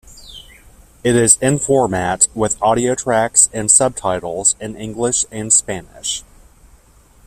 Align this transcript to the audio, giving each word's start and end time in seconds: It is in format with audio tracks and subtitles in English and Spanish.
It 1.03 1.15
is 1.15 1.37
in 1.43 1.59
format 1.59 2.25
with 2.33 2.59
audio 2.59 2.95
tracks 2.95 3.49
and 3.53 3.69
subtitles 3.69 4.55
in 4.59 4.75
English 4.75 5.25
and 5.31 5.53
Spanish. 5.53 6.23